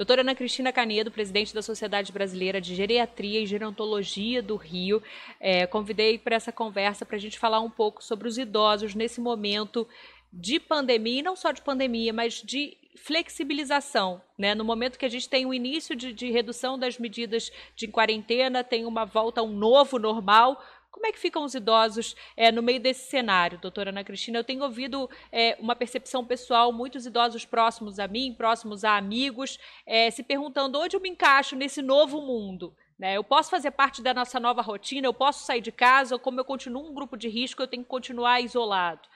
[0.00, 5.02] Doutora Ana Cristina Canedo, presidente da Sociedade Brasileira de Geriatria e Gerontologia do Rio,
[5.38, 9.20] é, convidei para essa conversa para a gente falar um pouco sobre os idosos nesse
[9.20, 9.86] momento
[10.32, 14.54] de pandemia, e não só de pandemia, mas de flexibilização, né?
[14.54, 18.64] No momento que a gente tem o início de, de redução das medidas de quarentena,
[18.64, 22.62] tem uma volta a um novo normal, como é que ficam os idosos é, no
[22.62, 24.38] meio desse cenário, doutora Ana Cristina?
[24.38, 29.58] Eu tenho ouvido é, uma percepção pessoal, muitos idosos próximos a mim, próximos a amigos,
[29.86, 32.74] é, se perguntando onde eu me encaixo nesse novo mundo.
[32.98, 33.16] Né?
[33.16, 36.44] Eu posso fazer parte da nossa nova rotina, eu posso sair de casa, como eu
[36.44, 39.08] continuo um grupo de risco, eu tenho que continuar isolado.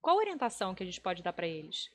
[0.00, 1.90] Qual a orientação que a gente pode dar para eles?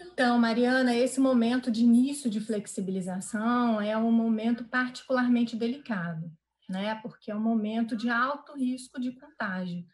[0.00, 6.30] Então, Mariana, esse momento de início de flexibilização é um momento particularmente delicado,
[6.70, 6.94] né?
[7.02, 9.84] Porque é um momento de alto risco de contágio.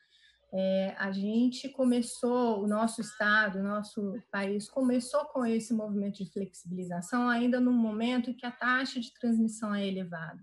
[0.53, 6.31] É, a gente começou, o nosso estado, o nosso país começou com esse movimento de
[6.31, 10.41] flexibilização ainda no momento em que a taxa de transmissão é elevada.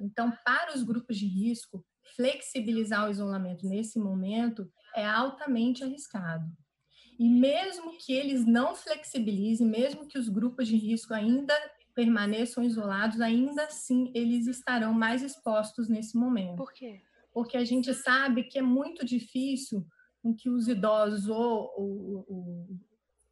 [0.00, 1.84] Então, para os grupos de risco,
[2.16, 6.46] flexibilizar o isolamento nesse momento é altamente arriscado.
[7.18, 11.54] E mesmo que eles não flexibilizem, mesmo que os grupos de risco ainda
[11.98, 16.54] permaneçam isolados, ainda assim eles estarão mais expostos nesse momento.
[16.54, 17.02] Por quê?
[17.32, 19.84] Porque a gente sabe que é muito difícil
[20.22, 22.68] com que os idosos ou, ou, ou,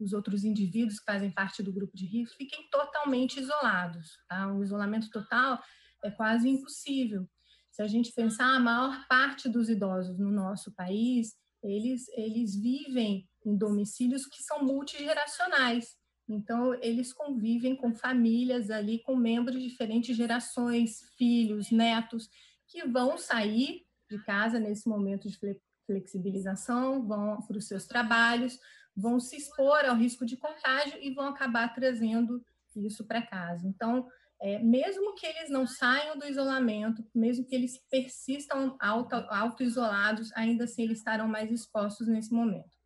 [0.01, 4.19] os outros indivíduos que fazem parte do grupo de risco fiquem totalmente isolados.
[4.29, 4.53] Tá?
[4.53, 5.63] O isolamento total
[6.03, 7.25] é quase impossível.
[7.71, 13.29] Se a gente pensar, a maior parte dos idosos no nosso país, eles, eles vivem
[13.45, 15.97] em domicílios que são multigeracionais.
[16.29, 22.29] Então, eles convivem com famílias ali, com membros de diferentes gerações, filhos, netos,
[22.67, 25.39] que vão sair de casa nesse momento de
[25.87, 28.59] flexibilização, vão para os seus trabalhos,
[28.97, 33.67] vão se expor ao risco de contágio e vão acabar trazendo isso para casa.
[33.67, 34.07] Então,
[34.41, 40.65] é, mesmo que eles não saiam do isolamento, mesmo que eles persistam auto-isolados, auto ainda
[40.65, 42.77] assim eles estarão mais expostos nesse momento.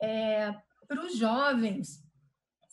[0.00, 0.54] É,
[0.88, 2.02] Para os jovens,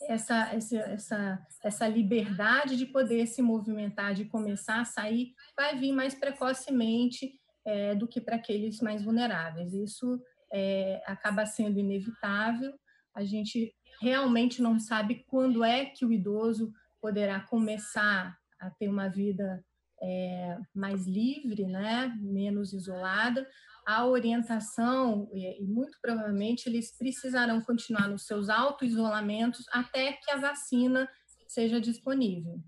[0.02, 5.92] essa, essa, essa, essa liberdade de poder se movimentar, de começar a sair, vai vir
[5.92, 7.32] mais precocemente
[7.64, 9.72] é, do que para aqueles mais vulneráveis.
[9.74, 10.20] Isso
[10.52, 12.72] é, acaba sendo inevitável.
[13.14, 19.08] A gente realmente não sabe quando é que o idoso poderá começar a ter uma
[19.08, 19.64] vida
[20.00, 23.46] é, mais livre, né, menos isolada,
[23.88, 31.08] a orientação, e, muito provavelmente eles precisarão continuar nos seus auto-isolamentos até que a vacina
[31.46, 32.62] seja disponível.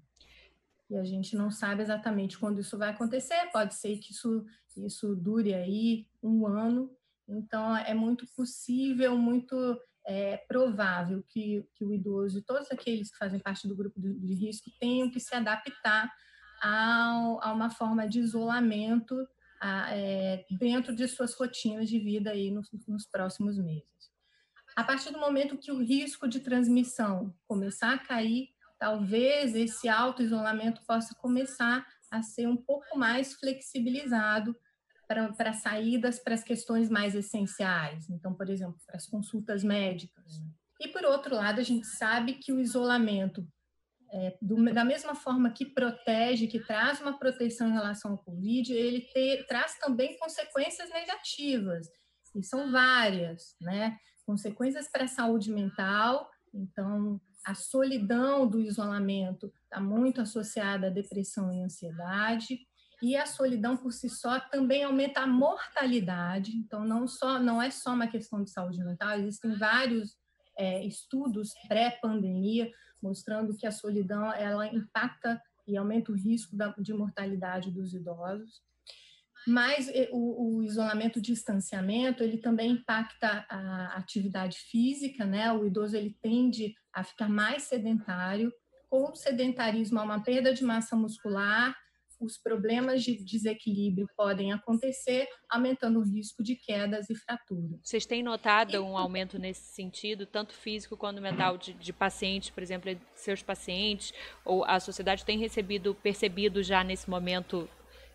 [0.89, 4.47] E a gente não sabe exatamente quando isso vai acontecer, pode ser que isso,
[4.79, 6.91] isso dure aí um ano,
[7.29, 13.19] então é muito possível, muito é provável que, que o idoso e todos aqueles que
[13.19, 16.11] fazem parte do grupo de, de risco tenham que se adaptar
[16.63, 19.15] ao, a uma forma de isolamento
[19.61, 24.11] a, é, dentro de suas rotinas de vida aí nos, nos próximos meses.
[24.77, 30.81] A partir do momento que o risco de transmissão começar a cair, talvez esse auto-isolamento
[30.87, 34.57] possa começar a ser um pouco mais flexibilizado
[35.07, 40.41] para saídas para as questões mais essenciais, então, por exemplo, para as consultas médicas.
[40.81, 43.47] E, por outro lado, a gente sabe que o isolamento,
[44.13, 48.73] é, do, da mesma forma que protege, que traz uma proteção em relação ao Covid,
[48.73, 51.89] ele te, traz também consequências negativas,
[52.35, 53.97] e são várias, né?
[54.25, 61.53] Consequências para a saúde mental, então, a solidão do isolamento está muito associada à depressão
[61.53, 62.59] e ansiedade,
[63.03, 66.53] e a solidão por si só também aumenta a mortalidade.
[66.53, 70.20] Então, não só não é só uma questão de saúde mental, existem vários
[70.61, 72.71] é, estudos pré-pandemia
[73.03, 78.61] mostrando que a solidão ela impacta e aumenta o risco da, de mortalidade dos idosos.
[79.47, 85.51] Mas o, o, isolamento, o distanciamento, ele também impacta a atividade física, né?
[85.51, 88.53] O idoso ele tende a ficar mais sedentário.
[88.91, 91.75] Com o sedentarismo, há uma perda de massa muscular,
[92.21, 97.81] os problemas de desequilíbrio podem acontecer, aumentando o risco de quedas e fraturas.
[97.83, 102.63] Vocês têm notado um aumento nesse sentido, tanto físico quanto mental, de, de pacientes, por
[102.63, 104.13] exemplo, seus pacientes,
[104.45, 107.69] ou a sociedade tem recebido, percebido já nesse momento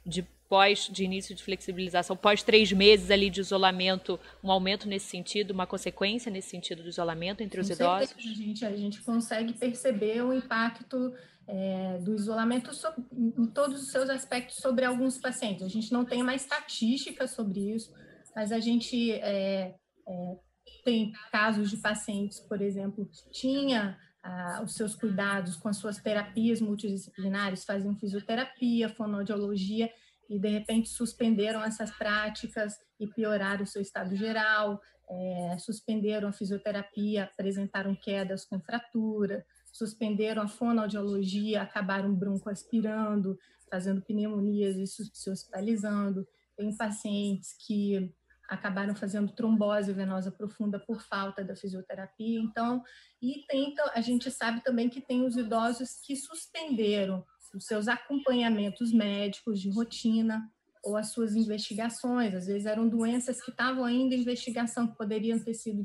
[0.05, 5.07] de pós de início de flexibilização, pós três meses ali de isolamento, um aumento nesse
[5.07, 8.09] sentido, uma consequência nesse sentido do isolamento entre os Com idosos?
[8.09, 11.13] Certeza, a gente, a gente consegue perceber o impacto
[11.47, 15.63] é, do isolamento sobre, em todos os seus aspectos sobre alguns pacientes.
[15.63, 17.93] A gente não tem uma estatística sobre isso,
[18.35, 19.75] mas a gente é,
[20.07, 20.37] é,
[20.83, 25.97] tem casos de pacientes, por exemplo, que tinha ah, os seus cuidados com as suas
[25.97, 29.89] terapias multidisciplinares, faziam fisioterapia, fonoaudiologia,
[30.29, 36.33] e de repente suspenderam essas práticas e pioraram o seu estado geral, é, suspenderam a
[36.33, 43.37] fisioterapia, apresentaram quedas com fratura, suspenderam a fonoaudiologia, acabaram broncoaspirando,
[43.69, 46.27] fazendo pneumonias e se hospitalizando.
[46.55, 48.13] Tem pacientes que
[48.47, 52.39] acabaram fazendo trombose venosa profunda por falta da fisioterapia.
[52.39, 52.83] Então,
[53.21, 57.25] e tem, a gente sabe também que tem os idosos que suspenderam
[57.55, 60.49] os seus acompanhamentos médicos de rotina
[60.83, 62.33] ou as suas investigações.
[62.33, 65.81] Às vezes eram doenças que estavam ainda em investigação, que poderiam ter sido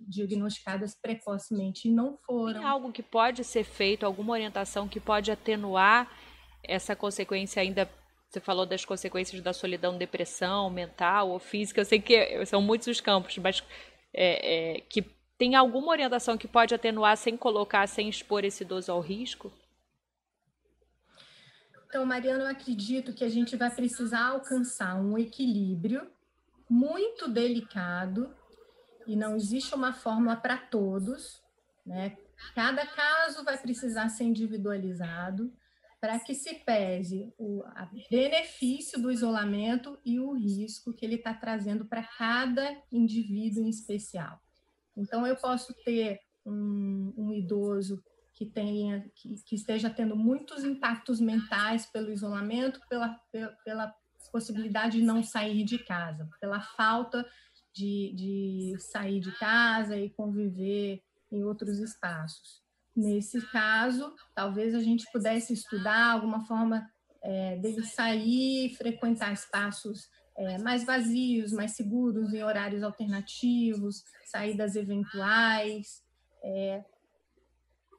[0.00, 2.60] diagnosticadas precocemente e não foram.
[2.60, 6.10] Tem algo que pode ser feito, alguma orientação que pode atenuar
[6.64, 7.88] essa consequência ainda
[8.28, 11.80] você falou das consequências da solidão, depressão mental ou física.
[11.80, 13.62] Eu sei que são muitos os campos, mas
[14.12, 15.00] é, é, que
[15.38, 19.52] tem alguma orientação que pode atenuar sem colocar, sem expor esse idoso ao risco?
[21.88, 26.10] Então, Mariana, eu acredito que a gente vai precisar alcançar um equilíbrio
[26.68, 28.34] muito delicado
[29.06, 31.40] e não existe uma fórmula para todos,
[31.84, 32.16] né?
[32.54, 35.52] Cada caso vai precisar ser individualizado
[36.00, 37.64] para que se pese o
[38.10, 44.40] benefício do isolamento e o risco que ele está trazendo para cada indivíduo em especial.
[44.96, 48.02] Então, eu posso ter um, um idoso
[48.36, 53.18] que tenha que, que, esteja tendo muitos impactos mentais pelo isolamento, pela,
[53.64, 53.92] pela,
[54.30, 57.24] possibilidade de não sair de casa, pela falta
[57.72, 61.00] de, de sair de casa e conviver
[61.30, 62.60] em outros espaços.
[62.94, 66.86] Nesse caso, talvez a gente pudesse estudar alguma forma
[67.22, 76.02] é, dele sair, frequentar espaços é, mais vazios, mais seguros, em horários alternativos, saídas eventuais,
[76.42, 76.84] é,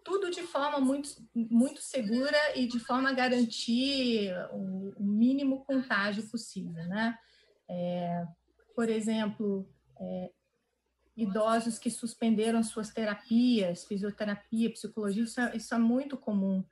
[0.07, 6.25] tudo de forma muito, muito segura e de forma a garantir o, o mínimo contágio
[6.29, 7.19] possível, né?
[7.69, 8.25] É,
[8.73, 9.69] por exemplo,
[9.99, 10.31] é,
[11.17, 16.63] idosos que suspenderam suas terapias, fisioterapia, psicologia, isso é, isso é muito comum,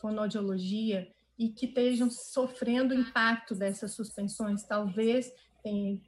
[0.00, 5.32] fonoaudiologia, e que estejam sofrendo o impacto dessas suspensões, talvez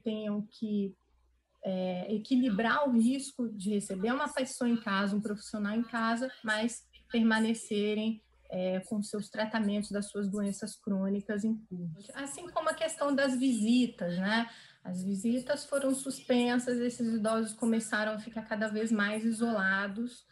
[0.04, 0.94] tenham que
[1.66, 6.86] é, equilibrar o risco de receber uma pessoa em casa, um profissional em casa, mas
[7.10, 12.12] permanecerem é, com seus tratamentos das suas doenças crônicas em curso.
[12.14, 14.48] Assim como a questão das visitas, né?
[14.84, 20.24] As visitas foram suspensas, esses idosos começaram a ficar cada vez mais isolados,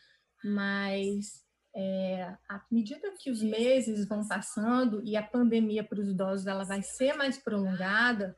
[0.44, 1.42] mas
[1.74, 6.62] é, à medida que os meses vão passando e a pandemia para os idosos ela
[6.62, 8.36] vai ser mais prolongada,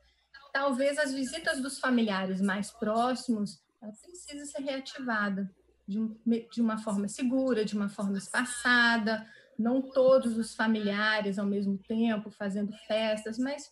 [0.57, 5.47] talvez as visitas dos familiares mais próximos ela precisa ser reativada
[5.87, 6.17] de, um,
[6.51, 9.23] de uma forma segura, de uma forma espaçada,
[9.57, 13.71] não todos os familiares ao mesmo tempo fazendo festas, mas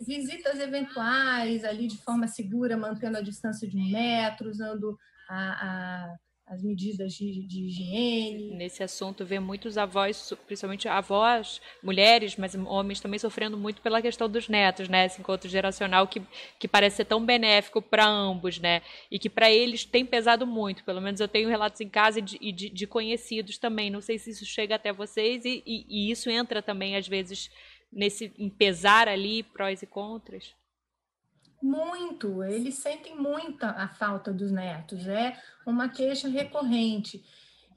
[0.00, 4.96] visitas eventuais ali de forma segura, mantendo a distância de um metro, usando
[5.28, 6.16] a, a
[6.46, 8.54] as medidas de, de, higiene.
[8.54, 14.28] Nesse assunto, vê muitos avós, principalmente avós, mulheres, mas homens também sofrendo muito pela questão
[14.28, 15.06] dos netos, né?
[15.06, 16.22] Esse encontro geracional que,
[16.58, 18.80] que parece ser tão benéfico para ambos, né?
[19.10, 20.84] E que para eles tem pesado muito.
[20.84, 23.90] Pelo menos eu tenho relatos em casa e de, de, de conhecidos também.
[23.90, 27.50] Não sei se isso chega até vocês e, e, e isso entra também, às vezes,
[27.92, 30.54] nesse em pesar ali, prós e contras.
[31.66, 37.24] Muito, eles sentem muita a falta dos netos, é uma queixa recorrente.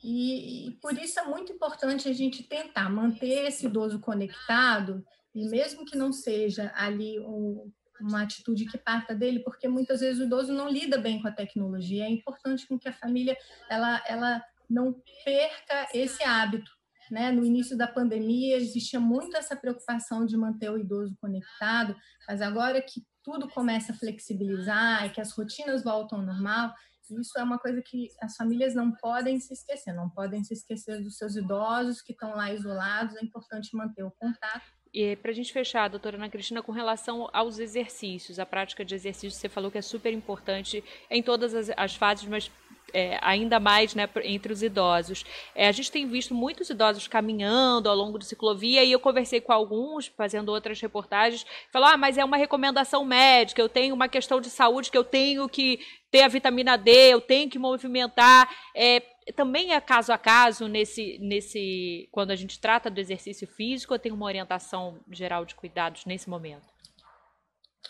[0.03, 5.03] E, e, por isso é muito importante a gente tentar manter esse idoso conectado,
[5.33, 10.21] e mesmo que não seja ali um, uma atitude que parta dele, porque muitas vezes
[10.21, 12.05] o idoso não lida bem com a tecnologia.
[12.05, 13.35] É importante que a família
[13.67, 14.93] ela, ela não
[15.25, 16.71] perca esse hábito.
[17.09, 17.31] Né?
[17.31, 21.95] No início da pandemia existia muito essa preocupação de manter o idoso conectado,
[22.27, 26.73] mas agora que tudo começa a flexibilizar e que as rotinas voltam ao normal,
[27.11, 31.01] isso é uma coisa que as famílias não podem se esquecer, não podem se esquecer
[31.03, 34.65] dos seus idosos que estão lá isolados, é importante manter o contato.
[34.93, 38.95] E para a gente fechar, doutora Ana Cristina, com relação aos exercícios, a prática de
[38.95, 42.51] exercícios, você falou que é super importante em todas as, as fases, mas
[42.93, 45.23] é, ainda mais né, entre os idosos.
[45.53, 49.39] É, a gente tem visto muitos idosos caminhando ao longo do ciclovia e eu conversei
[49.39, 54.07] com alguns, fazendo outras reportagens, falou, ah, mas é uma recomendação médica, eu tenho uma
[54.07, 55.79] questão de saúde que eu tenho que
[56.11, 58.49] ter a vitamina D, eu tenho que movimentar.
[58.75, 63.93] É, também é caso a caso nesse, nesse quando a gente trata do exercício físico
[63.93, 66.67] ou tem uma orientação geral de cuidados nesse momento?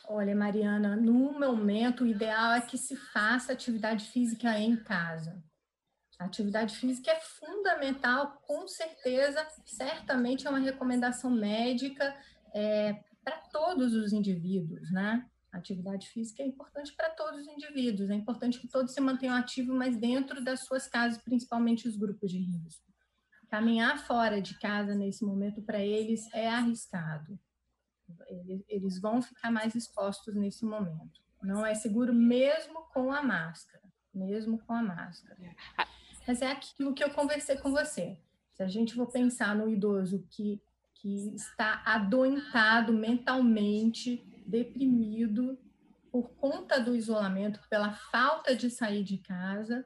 [0.07, 5.41] Olha, Mariana, no momento, o ideal é que se faça atividade física em casa.
[6.19, 12.15] A atividade física é fundamental, com certeza, certamente é uma recomendação médica
[12.53, 12.93] é,
[13.23, 15.25] para todos os indivíduos, né?
[15.51, 19.35] A atividade física é importante para todos os indivíduos, é importante que todos se mantenham
[19.35, 22.85] ativos, mas dentro das suas casas, principalmente os grupos de risco.
[23.49, 27.39] Caminhar fora de casa nesse momento para eles é arriscado.
[28.67, 31.19] Eles vão ficar mais expostos nesse momento.
[31.41, 35.35] Não é seguro mesmo com a máscara, mesmo com a máscara.
[35.41, 35.55] É.
[36.27, 38.19] Mas é aquilo que eu conversei com você.
[38.53, 40.61] Se a gente for pensar no idoso que,
[40.93, 45.57] que está adoentado mentalmente, deprimido
[46.11, 49.85] por conta do isolamento, pela falta de sair de casa,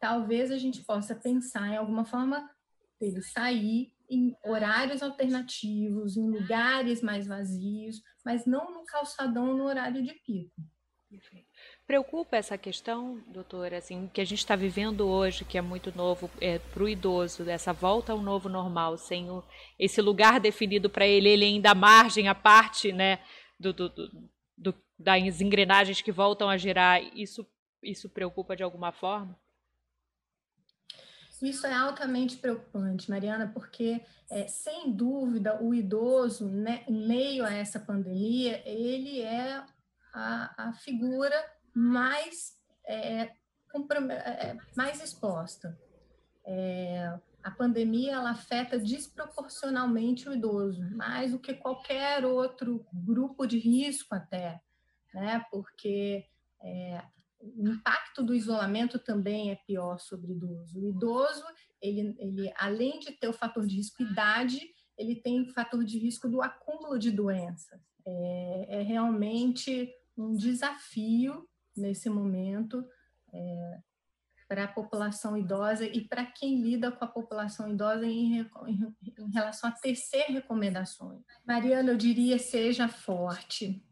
[0.00, 2.48] talvez a gente possa pensar em alguma forma
[3.00, 10.02] dele sair em horários alternativos, em lugares mais vazios, mas não no calçadão no horário
[10.02, 10.54] de pico.
[11.86, 16.28] Preocupa essa questão, doutora, assim, que a gente está vivendo hoje, que é muito novo
[16.40, 19.42] é, para o idoso, essa volta ao novo normal, sem o,
[19.78, 23.20] esse lugar definido para ele, ele ainda margem, a parte né,
[23.58, 27.46] do, do, do, das engrenagens que voltam a girar, isso,
[27.82, 29.38] isso preocupa de alguma forma?
[31.42, 37.52] Isso é altamente preocupante, Mariana, porque, é, sem dúvida, o idoso, né, em meio a
[37.52, 39.62] essa pandemia, ele é
[40.14, 41.36] a, a figura
[41.74, 43.30] mais, é, é,
[44.14, 45.78] é mais exposta.
[46.42, 53.56] É, a pandemia ela afeta desproporcionalmente o idoso, mais do que qualquer outro grupo de
[53.56, 54.60] risco até,
[55.14, 55.46] né?
[55.48, 56.26] Porque
[56.60, 57.04] é,
[57.40, 60.80] o impacto do isolamento também é pior sobre o idoso.
[60.80, 61.44] O idoso,
[61.80, 64.60] ele, ele além de ter o fator de risco idade,
[64.98, 67.80] ele tem o fator de risco do acúmulo de doenças.
[68.04, 69.88] É, é realmente
[70.18, 72.84] um desafio nesse momento
[73.32, 73.78] é,
[74.48, 79.30] para a população idosa e para quem lida com a população idosa em, em, em,
[79.32, 81.20] relação a tecer recomendações.
[81.44, 83.82] Mariana, eu diria seja forte.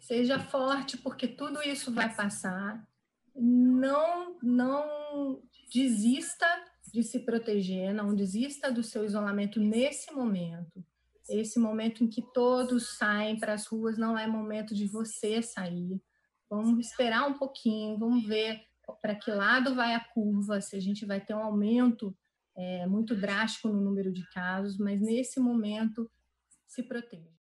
[0.00, 2.86] Seja forte porque tudo isso vai passar.
[3.34, 6.46] Não não desista
[6.92, 10.84] de se proteger, não desista do seu isolamento nesse momento.
[11.28, 16.00] Esse momento em que todos saem para as ruas não é momento de você sair.
[16.50, 18.60] Vamos esperar um pouquinho, vamos ver
[19.00, 22.16] para que lado vai a curva, se a gente vai ter um aumento
[22.56, 26.10] é, muito drástico no número de casos, mas nesse momento
[26.66, 27.30] se proteja.